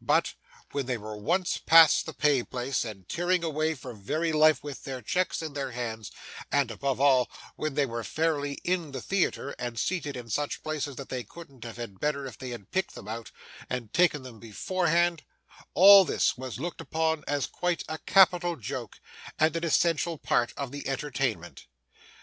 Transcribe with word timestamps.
But, 0.00 0.32
when 0.72 0.86
they 0.86 0.96
were 0.96 1.18
once 1.18 1.58
past 1.58 2.06
the 2.06 2.14
pay 2.14 2.42
place 2.42 2.86
and 2.86 3.06
tearing 3.06 3.44
away 3.44 3.74
for 3.74 3.92
very 3.92 4.32
life 4.32 4.62
with 4.64 4.84
their 4.84 5.02
checks 5.02 5.42
in 5.42 5.52
their 5.52 5.72
hands, 5.72 6.10
and, 6.50 6.70
above 6.70 7.02
all, 7.02 7.30
when 7.56 7.74
they 7.74 7.84
were 7.84 8.02
fairly 8.02 8.54
in 8.64 8.92
the 8.92 9.02
theatre, 9.02 9.50
and 9.58 9.78
seated 9.78 10.16
in 10.16 10.30
such 10.30 10.62
places 10.62 10.96
that 10.96 11.10
they 11.10 11.22
couldn't 11.22 11.64
have 11.64 11.76
had 11.76 12.00
better 12.00 12.24
if 12.24 12.38
they 12.38 12.48
had 12.48 12.70
picked 12.70 12.94
them 12.94 13.08
out, 13.08 13.30
and 13.68 13.92
taken 13.92 14.22
them 14.22 14.40
beforehand, 14.40 15.22
all 15.74 16.06
this 16.06 16.34
was 16.34 16.58
looked 16.58 16.80
upon 16.80 17.22
as 17.28 17.46
quite 17.46 17.82
a 17.86 17.98
capital 17.98 18.56
joke, 18.56 18.98
and 19.38 19.54
an 19.54 19.64
essential 19.64 20.16
part 20.16 20.54
of 20.56 20.72
the 20.72 20.88
entertainment. 20.88 21.66